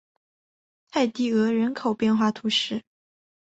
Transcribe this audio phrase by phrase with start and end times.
[0.89, 2.81] 泰蒂厄人口变化图示